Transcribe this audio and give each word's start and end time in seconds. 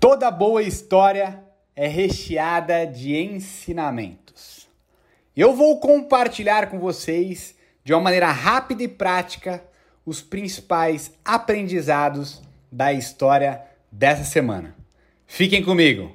Toda 0.00 0.30
boa 0.30 0.62
história 0.62 1.42
é 1.74 1.88
recheada 1.88 2.86
de 2.86 3.16
ensinamentos. 3.16 4.68
Eu 5.36 5.54
vou 5.54 5.80
compartilhar 5.80 6.70
com 6.70 6.78
vocês, 6.78 7.56
de 7.82 7.92
uma 7.92 8.02
maneira 8.02 8.30
rápida 8.30 8.84
e 8.84 8.86
prática, 8.86 9.60
os 10.06 10.22
principais 10.22 11.10
aprendizados 11.24 12.40
da 12.70 12.92
história 12.92 13.60
dessa 13.90 14.22
semana. 14.22 14.72
Fiquem 15.26 15.64
comigo! 15.64 16.12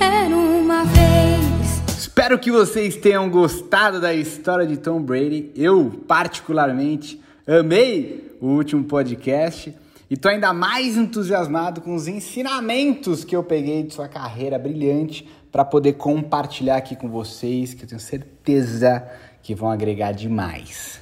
Era 0.00 0.34
uma 0.34 0.84
vez. 0.84 1.98
Espero 1.98 2.38
que 2.38 2.50
vocês 2.50 2.96
tenham 2.96 3.28
gostado 3.28 4.00
da 4.00 4.14
história 4.14 4.66
de 4.66 4.78
Tom 4.78 5.02
Brady. 5.02 5.52
Eu, 5.54 6.02
particularmente, 6.08 7.20
amei 7.46 8.27
o 8.40 8.46
último 8.46 8.84
podcast 8.84 9.74
e 10.10 10.16
tô 10.16 10.28
ainda 10.28 10.52
mais 10.54 10.96
entusiasmado 10.96 11.82
com 11.82 11.94
os 11.94 12.08
ensinamentos 12.08 13.24
que 13.24 13.36
eu 13.36 13.44
peguei 13.44 13.82
de 13.82 13.92
sua 13.92 14.08
carreira 14.08 14.58
brilhante 14.58 15.28
para 15.52 15.64
poder 15.64 15.94
compartilhar 15.94 16.76
aqui 16.76 16.96
com 16.96 17.08
vocês, 17.08 17.74
que 17.74 17.84
eu 17.84 17.88
tenho 17.88 18.00
certeza 18.00 19.06
que 19.42 19.54
vão 19.54 19.70
agregar 19.70 20.12
demais. 20.12 21.00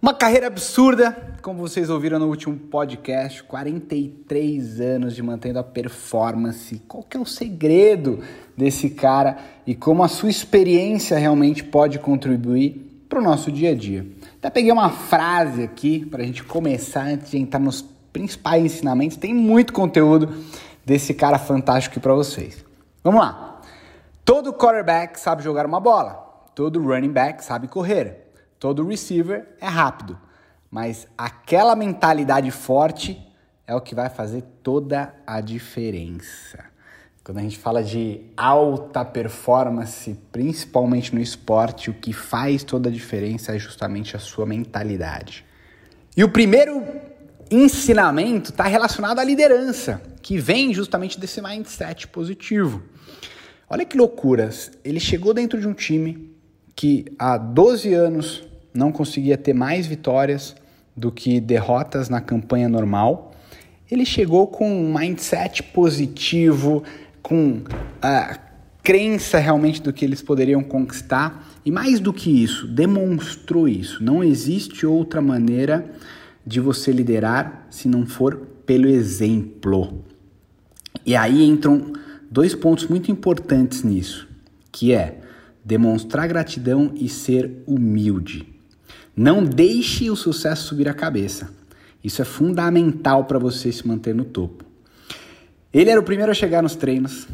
Uma 0.00 0.12
carreira 0.12 0.46
absurda, 0.46 1.36
como 1.40 1.58
vocês 1.58 1.88
ouviram 1.88 2.18
no 2.18 2.28
último 2.28 2.56
podcast, 2.56 3.42
43 3.42 4.80
anos 4.80 5.16
de 5.16 5.22
mantendo 5.22 5.58
a 5.58 5.64
performance. 5.64 6.80
Qual 6.86 7.02
que 7.02 7.16
é 7.16 7.20
o 7.20 7.24
segredo 7.24 8.22
desse 8.56 8.90
cara 8.90 9.38
e 9.66 9.74
como 9.74 10.04
a 10.04 10.08
sua 10.08 10.28
experiência 10.28 11.18
realmente 11.18 11.64
pode 11.64 11.98
contribuir 11.98 13.04
para 13.08 13.20
o 13.20 13.22
nosso 13.22 13.50
dia 13.50 13.70
a 13.70 13.74
dia? 13.74 14.06
Até 14.46 14.60
peguei 14.60 14.70
uma 14.70 14.90
frase 14.90 15.64
aqui 15.64 16.06
para 16.06 16.22
a 16.22 16.24
gente 16.24 16.44
começar 16.44 17.02
antes 17.02 17.32
de 17.32 17.36
entrar 17.36 17.58
nos 17.58 17.82
principais 18.12 18.64
ensinamentos. 18.64 19.16
Tem 19.16 19.34
muito 19.34 19.72
conteúdo 19.72 20.32
desse 20.84 21.12
cara 21.12 21.36
fantástico 21.36 21.94
aqui 21.94 22.00
para 22.00 22.14
vocês. 22.14 22.64
Vamos 23.02 23.22
lá. 23.22 23.60
Todo 24.24 24.52
quarterback 24.52 25.18
sabe 25.18 25.42
jogar 25.42 25.66
uma 25.66 25.80
bola. 25.80 26.12
Todo 26.54 26.80
running 26.80 27.10
back 27.10 27.44
sabe 27.44 27.66
correr. 27.66 28.30
Todo 28.56 28.86
receiver 28.86 29.48
é 29.60 29.66
rápido. 29.66 30.16
Mas 30.70 31.08
aquela 31.18 31.74
mentalidade 31.74 32.52
forte 32.52 33.20
é 33.66 33.74
o 33.74 33.80
que 33.80 33.96
vai 33.96 34.08
fazer 34.08 34.44
toda 34.62 35.12
a 35.26 35.40
diferença. 35.40 36.66
Quando 37.26 37.38
a 37.38 37.42
gente 37.42 37.58
fala 37.58 37.82
de 37.82 38.20
alta 38.36 39.04
performance, 39.04 40.16
principalmente 40.30 41.12
no 41.12 41.20
esporte, 41.20 41.90
o 41.90 41.94
que 41.94 42.12
faz 42.12 42.62
toda 42.62 42.88
a 42.88 42.92
diferença 42.92 43.52
é 43.52 43.58
justamente 43.58 44.14
a 44.14 44.20
sua 44.20 44.46
mentalidade. 44.46 45.44
E 46.16 46.22
o 46.22 46.28
primeiro 46.28 46.84
ensinamento 47.50 48.52
está 48.52 48.62
relacionado 48.68 49.18
à 49.18 49.24
liderança, 49.24 50.00
que 50.22 50.38
vem 50.38 50.72
justamente 50.72 51.18
desse 51.18 51.42
mindset 51.42 52.06
positivo. 52.06 52.80
Olha 53.68 53.84
que 53.84 53.98
loucuras! 53.98 54.70
Ele 54.84 55.00
chegou 55.00 55.34
dentro 55.34 55.60
de 55.60 55.66
um 55.66 55.74
time 55.74 56.32
que 56.76 57.06
há 57.18 57.36
12 57.36 57.92
anos 57.92 58.44
não 58.72 58.92
conseguia 58.92 59.36
ter 59.36 59.52
mais 59.52 59.84
vitórias 59.84 60.54
do 60.96 61.10
que 61.10 61.40
derrotas 61.40 62.08
na 62.08 62.20
campanha 62.20 62.68
normal. 62.68 63.32
Ele 63.90 64.04
chegou 64.04 64.46
com 64.46 64.68
um 64.68 64.96
mindset 64.96 65.62
positivo, 65.62 66.84
com 67.26 67.60
a 68.00 68.38
crença 68.84 69.38
realmente 69.38 69.82
do 69.82 69.92
que 69.92 70.04
eles 70.04 70.22
poderiam 70.22 70.62
conquistar 70.62 71.44
e 71.64 71.72
mais 71.72 71.98
do 71.98 72.12
que 72.12 72.30
isso, 72.30 72.68
demonstrou 72.68 73.68
isso. 73.68 74.00
Não 74.00 74.22
existe 74.22 74.86
outra 74.86 75.20
maneira 75.20 75.90
de 76.46 76.60
você 76.60 76.92
liderar 76.92 77.66
se 77.68 77.88
não 77.88 78.06
for 78.06 78.36
pelo 78.64 78.86
exemplo. 78.86 80.04
E 81.04 81.16
aí 81.16 81.42
entram 81.42 81.94
dois 82.30 82.54
pontos 82.54 82.86
muito 82.86 83.10
importantes 83.10 83.82
nisso, 83.82 84.28
que 84.70 84.92
é 84.92 85.20
demonstrar 85.64 86.28
gratidão 86.28 86.92
e 86.94 87.08
ser 87.08 87.50
humilde. 87.66 88.46
Não 89.16 89.42
deixe 89.42 90.08
o 90.12 90.14
sucesso 90.14 90.68
subir 90.68 90.88
a 90.88 90.94
cabeça. 90.94 91.50
Isso 92.04 92.22
é 92.22 92.24
fundamental 92.24 93.24
para 93.24 93.40
você 93.40 93.72
se 93.72 93.84
manter 93.84 94.14
no 94.14 94.24
topo. 94.24 94.65
Ele 95.76 95.90
era 95.90 96.00
o 96.00 96.02
primeiro 96.02 96.32
a 96.32 96.34
chegar 96.34 96.62
nos 96.62 96.74
treinos, 96.74 97.28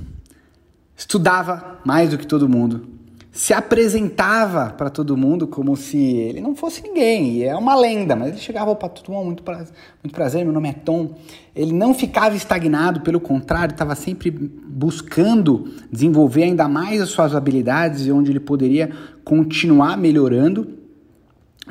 estudava 0.97 1.79
mais 1.85 2.11
do 2.11 2.19
que 2.19 2.27
todo 2.27 2.49
mundo, 2.49 2.89
se 3.31 3.55
apresentava 3.55 4.71
para 4.71 4.91
todo 4.91 5.17
mundo 5.17 5.47
como 5.47 5.77
se 5.77 5.97
ele 5.97 6.41
não 6.41 6.53
fosse 6.57 6.83
ninguém, 6.83 7.37
e 7.37 7.45
é 7.45 7.55
uma 7.55 7.77
lenda, 7.77 8.17
mas 8.17 8.31
ele 8.31 8.39
chegava 8.39 8.75
para 8.75 8.89
todo 8.89 9.13
mundo, 9.13 9.27
muito 9.27 9.45
prazer, 9.45 9.73
muito 10.03 10.13
prazer, 10.13 10.43
meu 10.43 10.53
nome 10.53 10.71
é 10.71 10.73
Tom. 10.73 11.15
Ele 11.55 11.73
não 11.73 11.95
ficava 11.95 12.35
estagnado, 12.35 13.03
pelo 13.03 13.21
contrário, 13.21 13.75
estava 13.75 13.95
sempre 13.95 14.29
buscando 14.33 15.73
desenvolver 15.89 16.43
ainda 16.43 16.67
mais 16.67 17.01
as 17.01 17.11
suas 17.11 17.37
habilidades 17.37 18.07
e 18.07 18.11
onde 18.11 18.33
ele 18.33 18.41
poderia 18.41 18.91
continuar 19.23 19.97
melhorando, 19.97 20.67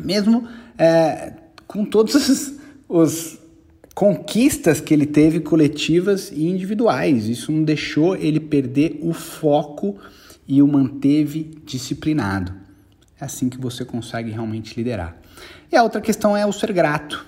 mesmo 0.01 0.47
é, 0.77 1.33
com 1.67 1.83
todos 1.83 2.15
os, 2.15 2.53
os 2.87 3.40
conquistas 3.93 4.79
que 4.79 4.93
ele 4.93 5.05
teve 5.05 5.39
coletivas 5.39 6.31
e 6.31 6.47
individuais. 6.47 7.27
Isso 7.27 7.51
não 7.51 7.63
deixou 7.63 8.15
ele 8.15 8.39
perder 8.39 8.99
o 9.01 9.13
foco 9.13 9.97
e 10.47 10.61
o 10.61 10.67
manteve 10.67 11.51
disciplinado. 11.65 12.53
É 13.19 13.25
assim 13.25 13.49
que 13.49 13.59
você 13.59 13.85
consegue 13.85 14.31
realmente 14.31 14.75
liderar. 14.75 15.15
E 15.71 15.75
a 15.75 15.83
outra 15.83 16.01
questão 16.01 16.35
é 16.35 16.45
o 16.45 16.51
ser 16.51 16.71
grato. 16.73 17.25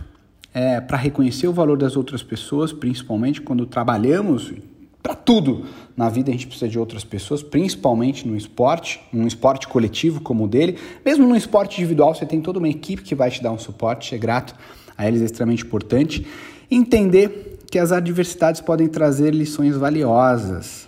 É, 0.56 0.80
para 0.80 0.98
reconhecer 0.98 1.48
o 1.48 1.54
valor 1.54 1.78
das 1.78 1.98
outras 1.98 2.22
pessoas, 2.22 2.72
principalmente 2.72 3.42
quando 3.42 3.66
trabalhamos 3.66 4.54
para 5.02 5.16
tudo 5.16 5.66
na 5.98 6.08
vida 6.10 6.30
a 6.30 6.32
gente 6.32 6.46
precisa 6.46 6.70
de 6.70 6.78
outras 6.78 7.04
pessoas, 7.04 7.42
principalmente 7.42 8.28
no 8.28 8.38
esporte, 8.38 9.02
um 9.12 9.26
esporte 9.26 9.68
coletivo 9.68 10.22
como 10.22 10.46
o 10.46 10.48
dele. 10.48 10.78
Mesmo 11.04 11.28
no 11.28 11.36
esporte 11.36 11.82
individual, 11.82 12.14
você 12.14 12.26
tem 12.26 12.40
toda 12.40 12.60
uma 12.60 12.70
equipe 12.70 13.02
que 13.02 13.16
vai 13.16 13.32
te 13.32 13.42
dar 13.42 13.52
um 13.52 13.58
suporte, 13.58 14.10
ser 14.10 14.20
grato 14.20 14.56
a 14.98 15.08
eles 15.08 15.22
é 15.22 15.26
extremamente 15.26 15.66
importante. 15.66 16.26
Entender 16.70 17.60
que 17.70 17.80
as 17.80 17.92
adversidades 17.92 18.62
podem 18.62 18.88
trazer 18.88 19.34
lições 19.34 19.76
valiosas. 19.76 20.88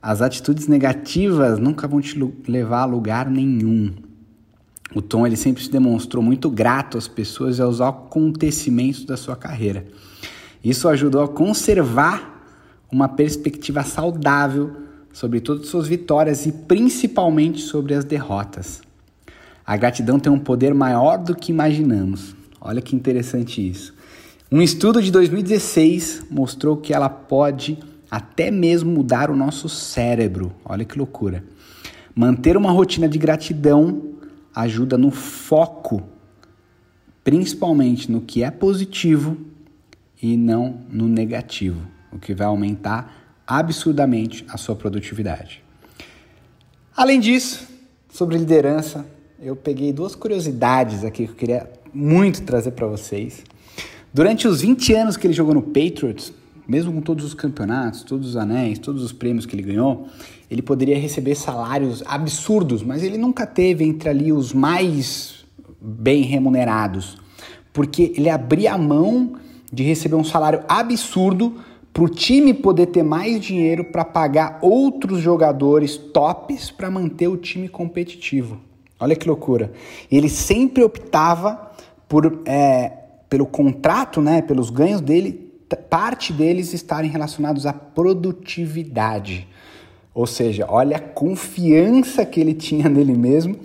As 0.00 0.22
atitudes 0.22 0.66
negativas 0.66 1.58
nunca 1.58 1.86
vão 1.86 2.00
te 2.00 2.18
levar 2.46 2.82
a 2.82 2.86
lugar 2.86 3.28
nenhum. 3.28 3.92
O 4.94 5.02
Tom 5.02 5.26
ele 5.26 5.36
sempre 5.36 5.62
se 5.62 5.70
demonstrou 5.70 6.22
muito 6.22 6.48
grato 6.48 6.96
às 6.96 7.06
pessoas 7.06 7.58
e 7.58 7.62
aos 7.62 7.80
acontecimentos 7.80 9.04
da 9.04 9.16
sua 9.16 9.36
carreira. 9.36 9.84
Isso 10.64 10.88
ajudou 10.88 11.22
a 11.22 11.28
conservar 11.28 12.42
uma 12.90 13.08
perspectiva 13.08 13.82
saudável 13.82 14.72
sobre 15.12 15.40
todas 15.40 15.64
as 15.64 15.68
suas 15.68 15.86
vitórias 15.86 16.46
e 16.46 16.52
principalmente 16.52 17.60
sobre 17.60 17.92
as 17.92 18.04
derrotas. 18.04 18.80
A 19.66 19.76
gratidão 19.76 20.18
tem 20.18 20.32
um 20.32 20.38
poder 20.38 20.72
maior 20.72 21.18
do 21.18 21.34
que 21.34 21.52
imaginamos. 21.52 22.34
Olha 22.60 22.80
que 22.80 22.96
interessante 22.96 23.68
isso. 23.68 23.94
Um 24.50 24.62
estudo 24.62 25.02
de 25.02 25.10
2016 25.10 26.24
mostrou 26.30 26.78
que 26.78 26.94
ela 26.94 27.10
pode 27.10 27.78
até 28.10 28.50
mesmo 28.50 28.90
mudar 28.90 29.30
o 29.30 29.36
nosso 29.36 29.68
cérebro. 29.68 30.54
Olha 30.64 30.86
que 30.86 30.96
loucura. 30.96 31.44
Manter 32.14 32.56
uma 32.56 32.72
rotina 32.72 33.06
de 33.06 33.18
gratidão 33.18 34.14
ajuda 34.54 34.96
no 34.96 35.10
foco, 35.10 36.02
principalmente 37.22 38.10
no 38.10 38.22
que 38.22 38.42
é 38.42 38.50
positivo 38.50 39.36
e 40.20 40.34
não 40.34 40.80
no 40.90 41.06
negativo, 41.06 41.82
o 42.10 42.18
que 42.18 42.32
vai 42.32 42.46
aumentar 42.46 43.42
absurdamente 43.46 44.46
a 44.48 44.56
sua 44.56 44.74
produtividade. 44.74 45.62
Além 46.96 47.20
disso, 47.20 47.68
sobre 48.10 48.38
liderança, 48.38 49.06
eu 49.38 49.54
peguei 49.54 49.92
duas 49.92 50.14
curiosidades 50.14 51.04
aqui 51.04 51.26
que 51.26 51.32
eu 51.32 51.36
queria 51.36 51.70
muito 51.92 52.42
trazer 52.42 52.70
para 52.70 52.86
vocês. 52.86 53.44
Durante 54.18 54.48
os 54.48 54.62
20 54.62 54.94
anos 54.94 55.16
que 55.16 55.28
ele 55.28 55.32
jogou 55.32 55.54
no 55.54 55.62
Patriots, 55.62 56.32
mesmo 56.66 56.92
com 56.92 57.00
todos 57.00 57.24
os 57.24 57.34
campeonatos, 57.34 58.02
todos 58.02 58.30
os 58.30 58.36
anéis, 58.36 58.76
todos 58.76 59.00
os 59.00 59.12
prêmios 59.12 59.46
que 59.46 59.54
ele 59.54 59.62
ganhou, 59.62 60.08
ele 60.50 60.60
poderia 60.60 60.98
receber 60.98 61.36
salários 61.36 62.02
absurdos, 62.04 62.82
mas 62.82 63.04
ele 63.04 63.16
nunca 63.16 63.46
teve 63.46 63.84
entre 63.84 64.08
ali 64.08 64.32
os 64.32 64.52
mais 64.52 65.44
bem 65.80 66.22
remunerados, 66.22 67.16
porque 67.72 68.12
ele 68.16 68.28
abria 68.28 68.72
a 68.72 68.76
mão 68.76 69.34
de 69.72 69.84
receber 69.84 70.16
um 70.16 70.24
salário 70.24 70.64
absurdo 70.68 71.54
para 71.92 72.02
o 72.02 72.08
time 72.08 72.52
poder 72.52 72.86
ter 72.86 73.04
mais 73.04 73.40
dinheiro 73.40 73.84
para 73.84 74.04
pagar 74.04 74.58
outros 74.60 75.20
jogadores 75.20 75.96
tops 75.96 76.72
para 76.72 76.90
manter 76.90 77.28
o 77.28 77.36
time 77.36 77.68
competitivo. 77.68 78.58
Olha 78.98 79.14
que 79.14 79.28
loucura. 79.28 79.70
Ele 80.10 80.28
sempre 80.28 80.82
optava 80.82 81.70
por 82.08 82.42
é, 82.44 82.97
pelo 83.28 83.46
contrato, 83.46 84.20
né, 84.20 84.42
pelos 84.42 84.70
ganhos 84.70 85.00
dele, 85.00 85.48
parte 85.90 86.32
deles 86.32 86.72
estarem 86.72 87.10
relacionados 87.10 87.66
à 87.66 87.72
produtividade. 87.72 89.46
Ou 90.14 90.26
seja, 90.26 90.66
olha 90.68 90.96
a 90.96 91.00
confiança 91.00 92.24
que 92.24 92.40
ele 92.40 92.54
tinha 92.54 92.88
nele 92.90 93.14
mesmo 93.14 93.56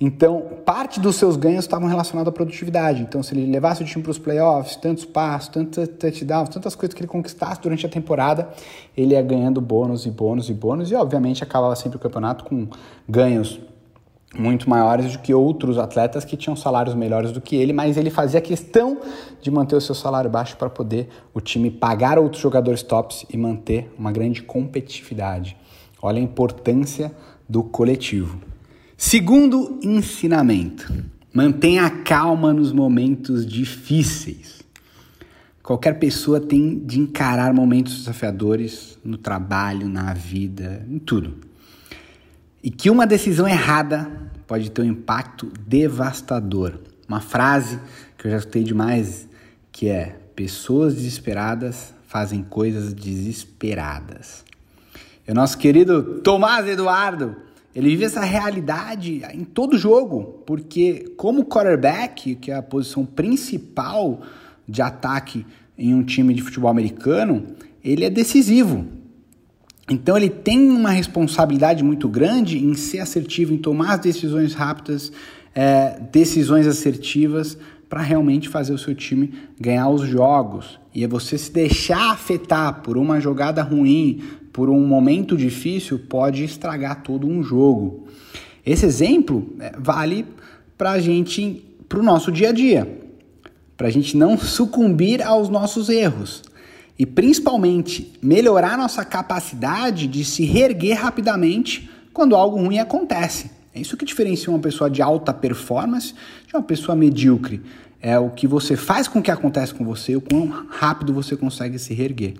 Então, 0.00 0.42
parte 0.64 0.98
dos 0.98 1.16
seus 1.16 1.36
ganhos 1.36 1.64
estavam 1.64 1.86
relacionados 1.86 2.28
à 2.28 2.32
produtividade. 2.32 3.02
Então, 3.02 3.22
se 3.22 3.34
ele 3.34 3.50
levasse 3.50 3.82
o 3.82 3.86
time 3.86 4.02
para 4.02 4.10
os 4.10 4.18
playoffs, 4.18 4.74
tantos 4.76 5.04
passos, 5.04 5.50
tantos 5.50 5.86
touchdowns, 5.86 6.48
tantas 6.48 6.74
coisas 6.74 6.94
que 6.94 7.00
ele 7.02 7.08
conquistasse 7.08 7.60
durante 7.60 7.84
a 7.84 7.88
temporada, 7.88 8.48
ele 8.96 9.12
ia 9.12 9.22
ganhando 9.22 9.60
bônus 9.60 10.06
e 10.06 10.10
bônus 10.10 10.48
e 10.48 10.54
bônus, 10.54 10.90
e 10.90 10.94
obviamente 10.94 11.44
acabava 11.44 11.76
sempre 11.76 11.98
o 11.98 12.00
campeonato 12.00 12.44
com 12.44 12.66
ganhos 13.06 13.60
muito 14.36 14.70
maiores 14.70 15.12
do 15.12 15.18
que 15.18 15.34
outros 15.34 15.76
atletas 15.76 16.24
que 16.24 16.36
tinham 16.36 16.54
salários 16.54 16.94
melhores 16.94 17.32
do 17.32 17.40
que 17.40 17.56
ele, 17.56 17.72
mas 17.72 17.96
ele 17.96 18.10
fazia 18.10 18.40
questão 18.40 19.00
de 19.42 19.50
manter 19.50 19.74
o 19.74 19.80
seu 19.80 19.94
salário 19.94 20.30
baixo 20.30 20.56
para 20.56 20.70
poder 20.70 21.08
o 21.34 21.40
time 21.40 21.70
pagar 21.70 22.18
outros 22.18 22.40
jogadores 22.40 22.82
tops 22.82 23.26
e 23.28 23.36
manter 23.36 23.92
uma 23.98 24.12
grande 24.12 24.42
competitividade. 24.42 25.56
Olha 26.00 26.18
a 26.18 26.22
importância 26.22 27.12
do 27.48 27.62
coletivo. 27.62 28.40
Segundo 28.96 29.78
ensinamento: 29.82 30.92
mantenha 31.34 31.90
calma 31.90 32.52
nos 32.52 32.72
momentos 32.72 33.44
difíceis. 33.44 34.60
Qualquer 35.62 35.98
pessoa 35.98 36.40
tem 36.40 36.78
de 36.78 36.98
encarar 36.98 37.52
momentos 37.52 37.98
desafiadores 37.98 38.98
no 39.04 39.16
trabalho, 39.16 39.88
na 39.88 40.12
vida, 40.14 40.84
em 40.88 40.98
tudo. 40.98 41.49
E 42.62 42.70
que 42.70 42.90
uma 42.90 43.06
decisão 43.06 43.48
errada 43.48 44.10
pode 44.46 44.70
ter 44.70 44.82
um 44.82 44.86
impacto 44.86 45.50
devastador. 45.66 46.74
Uma 47.08 47.20
frase 47.20 47.78
que 48.18 48.26
eu 48.26 48.30
já 48.30 48.38
escutei 48.38 48.62
demais 48.62 49.28
que 49.72 49.88
é: 49.88 50.16
pessoas 50.34 50.94
desesperadas 50.94 51.94
fazem 52.06 52.42
coisas 52.42 52.92
desesperadas. 52.92 54.44
E 55.26 55.30
o 55.30 55.34
nosso 55.34 55.56
querido 55.56 56.20
Tomás 56.22 56.66
Eduardo, 56.66 57.36
ele 57.74 57.90
vive 57.90 58.04
essa 58.04 58.22
realidade 58.22 59.22
em 59.32 59.44
todo 59.44 59.78
jogo, 59.78 60.42
porque 60.44 61.14
como 61.16 61.44
quarterback, 61.44 62.34
que 62.34 62.50
é 62.50 62.56
a 62.56 62.62
posição 62.62 63.06
principal 63.06 64.22
de 64.68 64.82
ataque 64.82 65.46
em 65.78 65.94
um 65.94 66.02
time 66.02 66.34
de 66.34 66.42
futebol 66.42 66.70
americano, 66.70 67.46
ele 67.82 68.04
é 68.04 68.10
decisivo. 68.10 68.86
Então 69.90 70.16
ele 70.16 70.30
tem 70.30 70.70
uma 70.70 70.90
responsabilidade 70.90 71.82
muito 71.82 72.08
grande 72.08 72.64
em 72.64 72.74
ser 72.74 73.00
assertivo, 73.00 73.52
em 73.52 73.58
tomar 73.58 73.94
as 73.94 74.00
decisões 74.00 74.54
rápidas, 74.54 75.10
é, 75.52 75.98
decisões 76.12 76.64
assertivas 76.68 77.58
para 77.88 78.00
realmente 78.00 78.48
fazer 78.48 78.72
o 78.72 78.78
seu 78.78 78.94
time 78.94 79.34
ganhar 79.58 79.88
os 79.88 80.02
jogos. 80.02 80.78
E 80.94 81.02
é 81.02 81.08
você 81.08 81.36
se 81.36 81.50
deixar 81.50 82.12
afetar 82.12 82.82
por 82.82 82.96
uma 82.96 83.18
jogada 83.18 83.64
ruim, 83.64 84.22
por 84.52 84.70
um 84.70 84.86
momento 84.86 85.36
difícil 85.36 85.98
pode 85.98 86.44
estragar 86.44 87.02
todo 87.02 87.26
um 87.26 87.42
jogo. 87.42 88.06
Esse 88.64 88.86
exemplo 88.86 89.56
é, 89.58 89.72
vale 89.76 90.24
para 90.78 90.92
a 90.92 91.00
gente, 91.00 91.64
para 91.88 91.98
o 91.98 92.02
nosso 92.02 92.30
dia 92.30 92.50
a 92.50 92.52
dia, 92.52 92.86
para 93.76 93.88
a 93.88 93.90
gente 93.90 94.16
não 94.16 94.38
sucumbir 94.38 95.20
aos 95.20 95.48
nossos 95.48 95.88
erros 95.88 96.42
e 97.00 97.06
principalmente 97.06 98.12
melhorar 98.20 98.76
nossa 98.76 99.02
capacidade 99.06 100.06
de 100.06 100.22
se 100.22 100.44
reerguer 100.44 101.00
rapidamente 101.00 101.88
quando 102.12 102.36
algo 102.36 102.58
ruim 102.58 102.78
acontece. 102.78 103.50
É 103.74 103.80
isso 103.80 103.96
que 103.96 104.04
diferencia 104.04 104.50
uma 104.50 104.58
pessoa 104.58 104.90
de 104.90 105.00
alta 105.00 105.32
performance 105.32 106.12
de 106.46 106.54
uma 106.54 106.62
pessoa 106.62 106.94
medíocre. 106.94 107.62
É 108.02 108.18
o 108.18 108.28
que 108.28 108.46
você 108.46 108.76
faz 108.76 109.08
com 109.08 109.20
o 109.20 109.22
que 109.22 109.30
acontece 109.30 109.72
com 109.72 109.82
você, 109.82 110.14
o 110.14 110.20
quão 110.20 110.46
rápido 110.68 111.14
você 111.14 111.34
consegue 111.34 111.78
se 111.78 111.94
reerguer. 111.94 112.34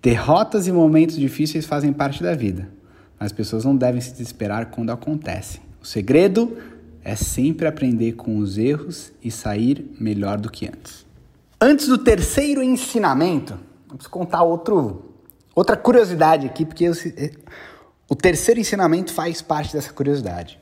Derrotas 0.00 0.68
e 0.68 0.72
momentos 0.72 1.16
difíceis 1.16 1.66
fazem 1.66 1.92
parte 1.92 2.22
da 2.22 2.36
vida, 2.36 2.68
mas 3.18 3.26
as 3.26 3.32
pessoas 3.32 3.64
não 3.64 3.76
devem 3.76 4.00
se 4.00 4.12
desesperar 4.12 4.66
quando 4.66 4.90
acontecem. 4.90 5.60
O 5.82 5.84
segredo 5.84 6.56
é 7.02 7.16
sempre 7.16 7.66
aprender 7.66 8.12
com 8.12 8.36
os 8.38 8.58
erros 8.58 9.10
e 9.20 9.28
sair 9.28 9.90
melhor 9.98 10.38
do 10.38 10.48
que 10.48 10.68
antes. 10.68 11.05
Antes 11.60 11.88
do 11.88 11.96
terceiro 11.96 12.62
ensinamento, 12.62 13.58
vamos 13.88 14.06
contar 14.06 14.42
outro, 14.42 15.14
outra 15.54 15.76
curiosidade 15.76 16.46
aqui, 16.46 16.66
porque 16.66 16.84
eh, 16.84 17.32
o 18.08 18.14
terceiro 18.14 18.60
ensinamento 18.60 19.12
faz 19.12 19.40
parte 19.40 19.72
dessa 19.72 19.90
curiosidade. 19.92 20.60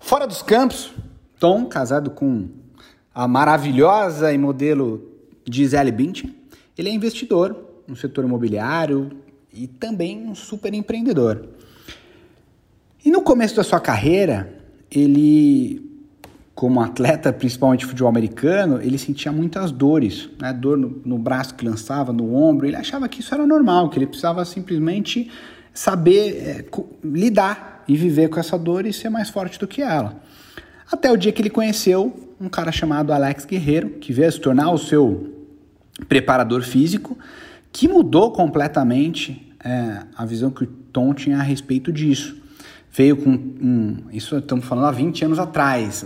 Fora 0.00 0.26
dos 0.26 0.42
campos, 0.42 0.92
Tom, 1.38 1.66
casado 1.66 2.10
com 2.10 2.48
a 3.14 3.28
maravilhosa 3.28 4.32
e 4.32 4.38
modelo 4.38 5.12
Gisele 5.48 5.92
Bündchen, 5.92 6.34
ele 6.76 6.88
é 6.88 6.92
investidor 6.92 7.56
no 7.86 7.94
setor 7.94 8.24
imobiliário 8.24 9.10
e 9.52 9.68
também 9.68 10.26
um 10.26 10.34
super 10.34 10.74
empreendedor. 10.74 11.48
E 13.04 13.10
no 13.10 13.22
começo 13.22 13.54
da 13.54 13.62
sua 13.62 13.80
carreira, 13.80 14.60
ele, 14.90 15.89
como 16.54 16.80
atleta, 16.80 17.32
principalmente 17.32 17.80
de 17.80 17.86
futebol 17.86 18.08
americano, 18.08 18.80
ele 18.82 18.98
sentia 18.98 19.32
muitas 19.32 19.70
dores, 19.70 20.28
né? 20.38 20.52
dor 20.52 20.76
no, 20.76 21.00
no 21.04 21.18
braço 21.18 21.54
que 21.54 21.64
lançava, 21.64 22.12
no 22.12 22.34
ombro. 22.34 22.66
Ele 22.66 22.76
achava 22.76 23.08
que 23.08 23.20
isso 23.20 23.34
era 23.34 23.46
normal, 23.46 23.88
que 23.88 23.98
ele 23.98 24.06
precisava 24.06 24.44
simplesmente 24.44 25.30
saber 25.72 26.36
é, 26.36 26.64
lidar 27.02 27.84
e 27.88 27.96
viver 27.96 28.28
com 28.28 28.38
essa 28.38 28.58
dor 28.58 28.84
e 28.84 28.92
ser 28.92 29.08
mais 29.08 29.30
forte 29.30 29.58
do 29.58 29.66
que 29.66 29.80
ela. 29.80 30.20
Até 30.90 31.10
o 31.10 31.16
dia 31.16 31.32
que 31.32 31.40
ele 31.40 31.50
conheceu 31.50 32.34
um 32.40 32.48
cara 32.48 32.72
chamado 32.72 33.12
Alex 33.12 33.44
Guerreiro, 33.44 33.90
que 33.90 34.12
veio 34.12 34.30
se 34.30 34.40
tornar 34.40 34.70
o 34.70 34.78
seu 34.78 35.34
preparador 36.08 36.62
físico 36.62 37.16
que 37.72 37.86
mudou 37.86 38.32
completamente 38.32 39.54
é, 39.64 40.02
a 40.16 40.24
visão 40.24 40.50
que 40.50 40.64
o 40.64 40.66
Tom 40.66 41.14
tinha 41.14 41.38
a 41.38 41.42
respeito 41.42 41.92
disso. 41.92 42.36
Veio 42.92 43.16
com 43.16 43.30
um, 43.30 44.04
isso 44.12 44.36
estamos 44.36 44.64
falando 44.64 44.86
há 44.86 44.90
20 44.90 45.26
anos 45.26 45.38
atrás, 45.38 46.04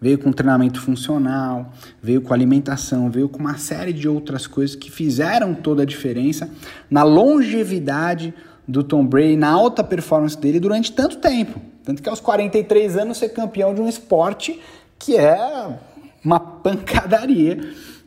veio 0.00 0.18
com 0.18 0.32
treinamento 0.32 0.80
funcional, 0.80 1.72
veio 2.02 2.22
com 2.22 2.32
alimentação, 2.32 3.10
veio 3.10 3.28
com 3.28 3.38
uma 3.38 3.58
série 3.58 3.92
de 3.92 4.08
outras 4.08 4.46
coisas 4.46 4.74
que 4.74 4.90
fizeram 4.90 5.54
toda 5.54 5.82
a 5.82 5.86
diferença 5.86 6.50
na 6.90 7.02
longevidade 7.02 8.32
do 8.66 8.82
Tom 8.82 9.04
Brady, 9.04 9.36
na 9.36 9.50
alta 9.50 9.84
performance 9.84 10.38
dele 10.38 10.58
durante 10.60 10.92
tanto 10.92 11.16
tempo. 11.16 11.60
Tanto 11.84 12.02
que 12.02 12.08
aos 12.08 12.20
43 12.20 12.96
anos 12.96 13.18
ser 13.18 13.30
campeão 13.30 13.74
de 13.74 13.80
um 13.80 13.88
esporte 13.88 14.60
que 14.98 15.16
é 15.16 15.78
uma 16.24 16.38
pancadaria 16.38 17.58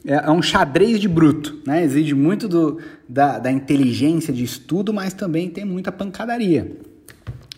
é, 0.05 0.13
é 0.13 0.31
um 0.31 0.41
xadrez 0.41 0.99
de 0.99 1.07
bruto, 1.07 1.61
né? 1.65 1.83
Exige 1.83 2.13
muito 2.13 2.47
do, 2.47 2.79
da, 3.07 3.39
da 3.39 3.51
inteligência 3.51 4.33
de 4.33 4.43
estudo, 4.43 4.93
mas 4.93 5.13
também 5.13 5.49
tem 5.49 5.65
muita 5.65 5.91
pancadaria. 5.91 6.75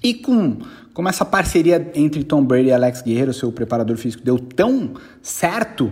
E 0.05 0.13
com 0.13 0.57
como 0.93 1.09
essa 1.09 1.25
parceria 1.25 1.91
entre 1.95 2.23
Tom 2.23 2.45
Brady 2.45 2.67
e 2.67 2.71
Alex 2.71 3.01
Guerreiro, 3.01 3.33
seu 3.33 3.51
preparador 3.51 3.97
físico, 3.97 4.23
deu 4.23 4.37
tão 4.37 4.93
certo, 5.19 5.91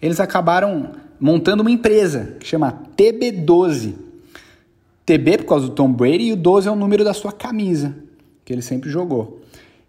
eles 0.00 0.18
acabaram 0.18 0.92
montando 1.20 1.60
uma 1.60 1.70
empresa 1.70 2.36
que 2.40 2.46
chama 2.46 2.72
TB12. 2.96 3.96
TB 5.04 5.38
por 5.38 5.44
causa 5.44 5.66
do 5.66 5.74
Tom 5.74 5.92
Brady 5.92 6.28
e 6.28 6.32
o 6.32 6.36
12 6.36 6.68
é 6.68 6.70
o 6.70 6.74
número 6.74 7.04
da 7.04 7.12
sua 7.12 7.32
camisa, 7.32 7.94
que 8.46 8.52
ele 8.54 8.62
sempre 8.62 8.88
jogou. 8.88 9.42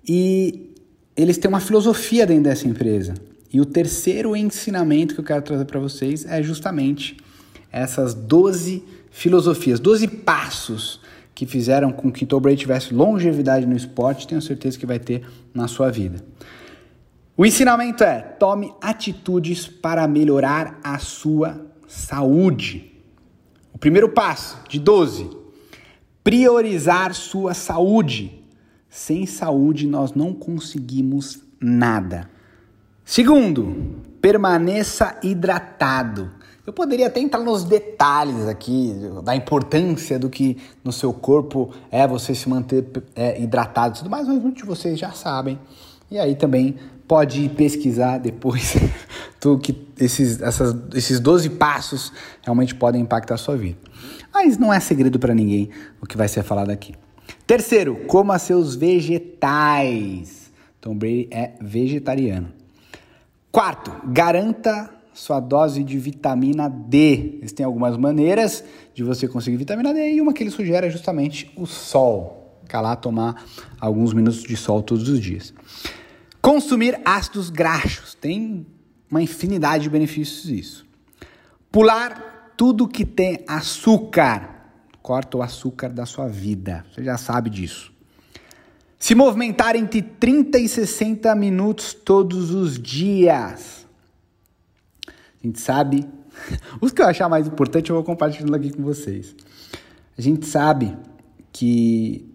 E 0.05 0.73
eles 1.15 1.37
têm 1.37 1.47
uma 1.47 1.61
filosofia 1.61 2.27
dentro 2.27 2.43
dessa 2.43 2.67
empresa. 2.67 3.13
E 3.53 3.61
o 3.61 3.65
terceiro 3.65 4.35
ensinamento 4.35 5.13
que 5.13 5.21
eu 5.21 5.25
quero 5.25 5.43
trazer 5.43 5.63
para 5.63 5.79
vocês 5.79 6.25
é 6.25 6.43
justamente 6.43 7.15
essas 7.71 8.13
12 8.13 8.83
filosofias, 9.11 9.79
12 9.79 10.07
passos 10.09 10.99
que 11.33 11.45
fizeram 11.45 11.91
com 11.91 12.11
que 12.11 12.25
Tom 12.25 12.39
Brady 12.39 12.57
tivesse 12.57 12.93
longevidade 12.93 13.65
no 13.65 13.75
esporte, 13.75 14.27
tenho 14.27 14.41
certeza 14.41 14.77
que 14.77 14.85
vai 14.85 14.99
ter 14.99 15.25
na 15.53 15.67
sua 15.67 15.89
vida. 15.89 16.23
O 17.35 17.45
ensinamento 17.45 18.03
é: 18.03 18.19
tome 18.19 18.73
atitudes 18.81 19.67
para 19.67 20.07
melhorar 20.07 20.79
a 20.83 20.99
sua 20.99 21.65
saúde. 21.87 22.91
O 23.73 23.77
primeiro 23.77 24.09
passo, 24.09 24.59
de 24.69 24.79
12, 24.79 25.29
priorizar 26.23 27.13
sua 27.13 27.53
saúde. 27.53 28.39
Sem 28.89 29.25
saúde, 29.25 29.87
nós 29.87 30.13
não 30.13 30.33
conseguimos 30.33 31.41
nada. 31.59 32.29
Segundo, 33.05 34.01
permaneça 34.21 35.17
hidratado. 35.23 36.29
Eu 36.65 36.71
poderia 36.71 37.07
até 37.07 37.19
entrar 37.19 37.39
nos 37.39 37.63
detalhes 37.63 38.47
aqui 38.47 38.93
da 39.23 39.35
importância 39.35 40.19
do 40.19 40.29
que 40.29 40.57
no 40.83 40.91
seu 40.91 41.11
corpo 41.11 41.71
é 41.89 42.07
você 42.07 42.35
se 42.35 42.47
manter 42.47 42.85
é, 43.15 43.41
hidratado 43.41 43.95
e 43.95 43.97
tudo 43.99 44.09
mais, 44.09 44.27
mas 44.27 44.39
muitos 44.39 44.61
de 44.61 44.67
vocês 44.67 44.99
já 44.99 45.11
sabem. 45.11 45.59
E 46.09 46.19
aí 46.19 46.35
também 46.35 46.75
pode 47.07 47.49
pesquisar 47.49 48.19
depois 48.19 48.75
do 49.41 49.57
que 49.57 49.75
esses, 49.99 50.39
essas, 50.39 50.75
esses 50.93 51.19
12 51.19 51.49
passos 51.51 52.13
realmente 52.43 52.75
podem 52.75 53.01
impactar 53.01 53.35
a 53.35 53.37
sua 53.37 53.57
vida. 53.57 53.79
Mas 54.31 54.57
não 54.57 54.71
é 54.71 54.79
segredo 54.79 55.17
para 55.17 55.33
ninguém 55.33 55.69
o 55.99 56.05
que 56.05 56.15
vai 56.15 56.27
ser 56.27 56.43
falado 56.43 56.69
aqui. 56.69 56.93
Terceiro, 57.47 57.95
coma 58.07 58.37
seus 58.37 58.75
vegetais. 58.75 60.51
Tom 60.79 60.95
Brady 60.95 61.27
é 61.31 61.53
vegetariano. 61.59 62.49
Quarto, 63.51 63.91
garanta 64.05 65.00
sua 65.13 65.39
dose 65.39 65.83
de 65.83 65.97
vitamina 65.97 66.69
D. 66.69 67.39
Existem 67.39 67.65
algumas 67.65 67.97
maneiras 67.97 68.63
de 68.93 69.03
você 69.03 69.27
conseguir 69.27 69.57
vitamina 69.57 69.93
D 69.93 70.13
e 70.13 70.21
uma 70.21 70.33
que 70.33 70.43
ele 70.43 70.51
sugere 70.51 70.87
é 70.87 70.89
justamente 70.89 71.51
o 71.55 71.65
sol. 71.65 72.59
Ficar 72.63 72.81
lá 72.81 72.95
tomar 72.95 73.43
alguns 73.79 74.13
minutos 74.13 74.43
de 74.43 74.55
sol 74.55 74.81
todos 74.81 75.09
os 75.09 75.19
dias. 75.19 75.53
Consumir 76.41 76.99
ácidos 77.05 77.49
graxos 77.49 78.13
tem 78.15 78.65
uma 79.09 79.21
infinidade 79.21 79.83
de 79.83 79.89
benefícios 79.89 80.49
isso. 80.49 80.85
Pular 81.71 82.53
tudo 82.57 82.87
que 82.87 83.05
tem 83.05 83.43
açúcar. 83.47 84.49
Corta 85.01 85.37
o 85.37 85.41
açúcar 85.41 85.89
da 85.89 86.05
sua 86.05 86.27
vida. 86.27 86.85
Você 86.91 87.03
já 87.03 87.17
sabe 87.17 87.49
disso. 87.49 87.91
Se 88.97 89.15
movimentar 89.15 89.75
entre 89.75 90.01
30 90.01 90.59
e 90.59 90.69
60 90.69 91.33
minutos 91.35 91.93
todos 91.93 92.51
os 92.51 92.79
dias. 92.79 93.87
A 95.43 95.47
gente 95.47 95.59
sabe. 95.59 96.07
Os 96.79 96.91
que 96.91 97.01
eu 97.01 97.07
achar 97.07 97.27
mais 97.27 97.47
importante 97.47 97.89
eu 97.89 97.95
vou 97.95 98.03
compartilhando 98.03 98.55
aqui 98.55 98.71
com 98.71 98.83
vocês. 98.83 99.35
A 100.17 100.21
gente 100.21 100.45
sabe 100.45 100.95
que 101.51 102.27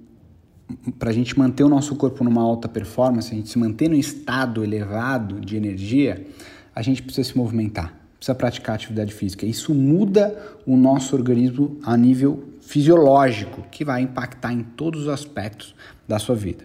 para 0.99 1.11
a 1.11 1.13
gente 1.13 1.39
manter 1.39 1.63
o 1.63 1.69
nosso 1.69 1.95
corpo 1.97 2.25
numa 2.25 2.43
alta 2.43 2.69
performance, 2.69 3.33
a 3.33 3.37
gente 3.37 3.49
se 3.49 3.59
manter 3.59 3.89
no 3.89 3.95
estado 3.95 4.65
elevado 4.65 5.41
de 5.41 5.57
energia, 5.57 6.27
a 6.75 6.83
gente 6.83 7.03
precisa 7.03 7.31
se 7.31 7.39
movimentar, 7.39 7.95
precisa 8.17 8.35
praticar 8.35 8.75
atividade 8.75 9.13
física. 9.15 9.47
Isso 9.47 9.75
muda 9.75 10.37
o 10.67 10.77
nosso 10.77 11.15
organismo 11.15 11.79
a 11.85 11.97
nível 11.97 12.45
fisiológico, 12.61 13.63
que 13.71 13.85
vai 13.85 14.03
impactar 14.03 14.53
em 14.53 14.63
todos 14.63 15.03
os 15.03 15.09
aspectos 15.09 15.75
da 16.09 16.19
sua 16.19 16.35
vida. 16.35 16.65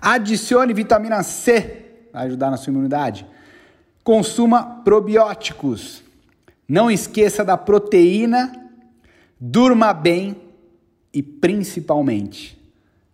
Adicione 0.00 0.72
vitamina 0.72 1.22
C, 1.22 1.84
vai 2.12 2.26
ajudar 2.26 2.50
na 2.50 2.56
sua 2.56 2.70
imunidade. 2.70 3.26
Consuma 4.06 4.62
probióticos. 4.84 6.00
Não 6.68 6.88
esqueça 6.88 7.44
da 7.44 7.56
proteína. 7.56 8.70
Durma 9.40 9.92
bem 9.92 10.36
e 11.12 11.24
principalmente 11.24 12.56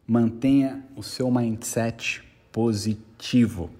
mantenha 0.07 0.85
o 0.95 1.03
seu 1.03 1.31
mindset 1.31 2.23
positivo. 2.53 3.71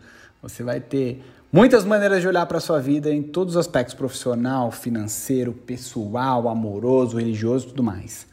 Você 0.41 0.63
vai 0.63 0.81
ter 0.81 1.23
muitas 1.53 1.85
maneiras 1.85 2.23
de 2.23 2.29
olhar 2.29 2.47
para 2.47 2.57
a 2.57 2.63
sua 2.63 2.81
vida 2.81 3.13
em 3.13 3.23
todos 3.23 3.57
os 3.57 3.61
aspectos 3.61 3.95
profissional, 3.95 4.71
financeiro, 4.71 5.53
pessoal, 5.53 6.49
amoroso, 6.49 7.19
religioso, 7.19 7.69
tudo 7.69 7.83
mais 7.83 8.32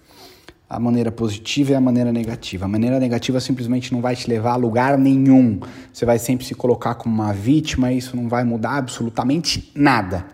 a 0.69 0.79
maneira 0.79 1.11
positiva 1.11 1.71
e 1.71 1.75
a 1.75 1.81
maneira 1.81 2.11
negativa. 2.11 2.65
A 2.65 2.67
maneira 2.67 2.99
negativa 2.99 3.39
simplesmente 3.39 3.91
não 3.91 4.01
vai 4.01 4.15
te 4.15 4.29
levar 4.29 4.53
a 4.53 4.55
lugar 4.55 4.97
nenhum. 4.97 5.59
Você 5.91 6.05
vai 6.05 6.19
sempre 6.19 6.45
se 6.45 6.53
colocar 6.53 6.93
como 6.95 7.15
uma 7.15 7.33
vítima 7.33 7.91
e 7.91 7.97
isso 7.97 8.15
não 8.15 8.29
vai 8.29 8.43
mudar 8.43 8.77
absolutamente 8.77 9.71
nada. 9.73 10.27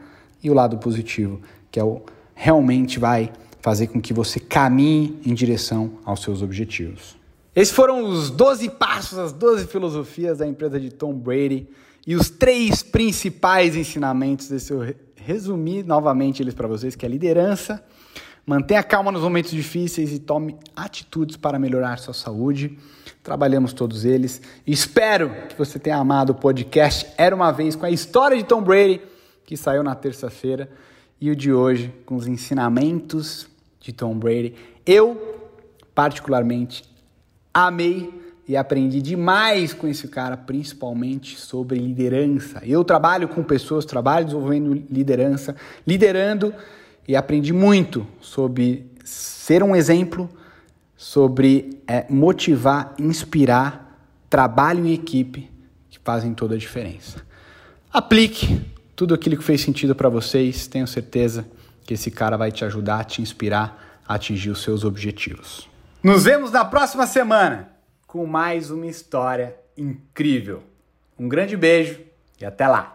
E 0.44 0.50
o 0.50 0.54
lado 0.54 0.78
positivo, 0.78 1.40
que 1.72 1.80
é 1.80 1.84
o 1.84 2.02
realmente 2.36 3.00
vai 3.00 3.32
fazer 3.62 3.88
com 3.88 4.02
que 4.02 4.14
você 4.14 4.40
caminhe 4.40 5.18
em 5.26 5.34
direção 5.34 5.94
aos 6.04 6.22
seus 6.22 6.42
objetivos. 6.42 7.16
Esses 7.56 7.74
foram 7.74 8.04
os 8.04 8.30
12 8.30 8.70
passos, 8.72 9.18
as 9.18 9.32
12 9.32 9.68
filosofias 9.68 10.40
da 10.40 10.46
empresa 10.46 10.78
de 10.78 10.92
Tom 10.92 11.14
Brady 11.14 11.68
e 12.06 12.14
os 12.14 12.30
três 12.30 12.84
principais 12.84 13.76
ensinamentos 13.76 14.50
desse 14.50 14.72
eu 14.72 14.94
resumi 15.16 15.82
novamente 15.82 16.44
eles 16.44 16.54
para 16.54 16.68
vocês, 16.68 16.96
que 16.96 17.06
é 17.06 17.10
liderança, 17.10 17.84
Mantenha 18.46 18.84
calma 18.84 19.12
nos 19.12 19.24
momentos 19.24 19.50
difíceis 19.50 20.14
e 20.14 20.20
tome 20.20 20.56
atitudes 20.76 21.36
para 21.36 21.58
melhorar 21.58 21.98
sua 21.98 22.14
saúde. 22.14 22.78
Trabalhamos 23.24 23.74
todos 23.74 24.06
eles. 24.06 24.40
Espero 24.68 25.32
que 25.50 25.58
você 25.58 25.80
tenha 25.80 25.98
amado 25.98 26.30
o 26.30 26.36
podcast 26.36 27.08
Era 27.18 27.36
uma 27.36 27.52
Vez 27.52 27.76
com 27.76 27.88
a 27.88 27.90
história 27.90 28.38
de 28.38 28.44
Tom 28.44 28.62
Brady, 28.62 29.02
que 29.44 29.58
saiu 29.58 29.82
na 29.82 29.96
terça-feira, 29.96 30.70
e 31.20 31.32
o 31.32 31.36
de 31.36 31.52
hoje 31.52 31.92
com 32.06 32.16
os 32.16 32.28
ensinamentos 32.28 33.48
de 33.80 33.92
Tom 33.92 34.16
Brady. 34.16 34.54
Eu, 34.86 35.42
particularmente, 35.96 36.84
amei 37.52 38.14
e 38.48 38.56
aprendi 38.56 39.02
demais 39.02 39.74
com 39.74 39.88
esse 39.88 40.08
cara, 40.08 40.38
principalmente 40.38 41.36
sobre 41.36 41.80
liderança. 41.80 42.62
Eu 42.64 42.84
trabalho 42.84 43.28
com 43.28 43.42
pessoas, 43.42 43.86
trabalho 43.86 44.26
desenvolvendo 44.26 44.84
liderança, 44.88 45.56
liderando 45.88 46.54
e 47.08 47.16
aprendi 47.16 47.54
muito 47.54 48.06
sobre 48.20 48.92
ser 49.04 49.62
um 49.64 49.76
exemplo, 49.76 50.30
sobre 50.98 51.82
é, 51.88 52.06
motivar, 52.10 52.96
inspirar, 53.00 54.00
trabalho 54.30 54.86
em 54.86 54.94
equipe 54.94 55.52
que 55.90 56.00
fazem 56.04 56.34
toda 56.34 56.56
a 56.56 56.58
diferença. 56.58 57.24
Aplique 57.92 58.62
tudo 58.96 59.14
aquilo 59.14 59.38
que 59.38 59.44
fez 59.44 59.62
sentido 59.62 59.96
para 59.96 60.10
vocês, 60.10 60.68
tenho 60.68 60.88
certeza 60.88 61.46
que 61.86 61.94
esse 61.94 62.10
cara 62.10 62.38
vai 62.38 62.52
te 62.52 62.66
ajudar, 62.66 63.04
te 63.06 63.22
inspirar 63.22 64.02
a 64.08 64.16
atingir 64.16 64.50
os 64.50 64.62
seus 64.64 64.84
objetivos. 64.84 65.70
Nos 66.02 66.24
vemos 66.24 66.52
na 66.52 66.66
próxima 66.66 67.06
semana 67.06 67.70
com 68.08 68.26
mais 68.26 68.72
uma 68.72 68.88
história 68.88 69.56
incrível. 69.78 70.64
Um 71.18 71.28
grande 71.28 71.56
beijo 71.56 72.00
e 72.40 72.46
até 72.46 72.68
lá! 72.68 72.95